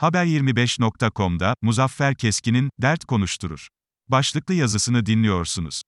[0.00, 3.68] Haber25.com'da Muzaffer Keskin'in dert konuşturur.
[4.08, 5.82] Başlıklı yazısını dinliyorsunuz.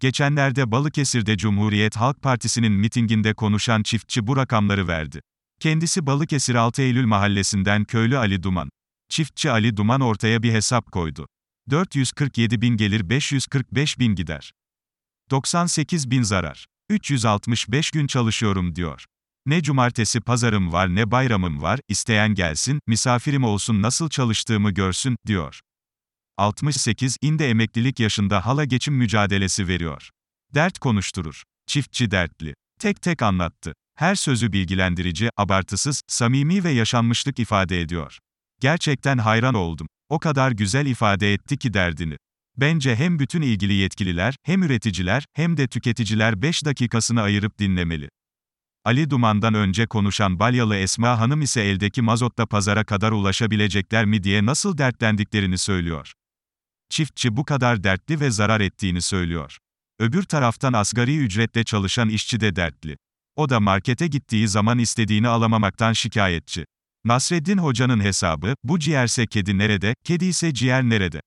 [0.00, 5.20] Geçenlerde Balıkesir'de Cumhuriyet Halk Partisi'nin mitinginde konuşan çiftçi bu rakamları verdi.
[5.60, 8.70] Kendisi Balıkesir 6 Eylül mahallesinden köylü Ali Duman.
[9.08, 11.26] Çiftçi Ali Duman ortaya bir hesap koydu.
[11.70, 14.52] 447 bin gelir 545 bin gider.
[15.30, 16.66] 98 bin zarar.
[16.90, 19.04] 365 gün çalışıyorum diyor.
[19.46, 25.60] Ne cumartesi pazarım var ne bayramım var, isteyen gelsin, misafirim olsun nasıl çalıştığımı görsün, diyor.
[26.36, 30.10] 68 inde emeklilik yaşında hala geçim mücadelesi veriyor.
[30.54, 31.42] Dert konuşturur.
[31.66, 32.54] Çiftçi dertli.
[32.80, 33.74] Tek tek anlattı.
[33.98, 38.18] Her sözü bilgilendirici, abartısız, samimi ve yaşanmışlık ifade ediyor.
[38.60, 39.88] Gerçekten hayran oldum.
[40.08, 42.16] O kadar güzel ifade etti ki derdini.
[42.56, 48.08] Bence hem bütün ilgili yetkililer, hem üreticiler, hem de tüketiciler 5 dakikasını ayırıp dinlemeli.
[48.84, 54.46] Ali Duman'dan önce konuşan Balyalı Esma Hanım ise eldeki mazotla pazara kadar ulaşabilecekler mi diye
[54.46, 56.12] nasıl dertlendiklerini söylüyor.
[56.90, 59.58] Çiftçi bu kadar dertli ve zarar ettiğini söylüyor.
[59.98, 62.96] Öbür taraftan asgari ücretle çalışan işçi de dertli.
[63.36, 66.64] O da markete gittiği zaman istediğini alamamaktan şikayetçi.
[67.06, 71.20] Nasreddin Hoca'nın hesabı, bu ciğerse kedi nerede, kedi ise ciğer nerede?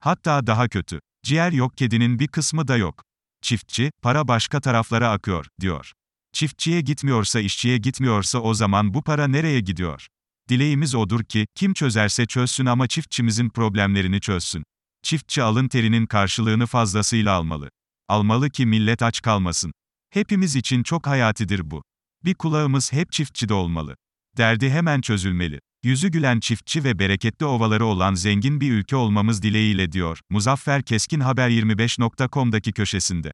[0.00, 1.00] Hatta daha kötü.
[1.22, 3.02] Ciğer yok kedinin bir kısmı da yok.
[3.42, 5.92] Çiftçi, para başka taraflara akıyor, diyor.
[6.32, 10.06] Çiftçiye gitmiyorsa işçiye gitmiyorsa o zaman bu para nereye gidiyor?
[10.48, 14.64] Dileğimiz odur ki, kim çözerse çözsün ama çiftçimizin problemlerini çözsün.
[15.02, 17.70] Çiftçi alın terinin karşılığını fazlasıyla almalı.
[18.08, 19.72] Almalı ki millet aç kalmasın.
[20.10, 21.82] Hepimiz için çok hayatidir bu.
[22.24, 23.96] Bir kulağımız hep çiftçide olmalı.
[24.36, 25.60] Derdi hemen çözülmeli.
[25.82, 30.20] Yüzü gülen çiftçi ve bereketli ovaları olan zengin bir ülke olmamız dileğiyle diyor.
[30.30, 33.32] Muzaffer Keskin Haber 25.com'daki köşesinde.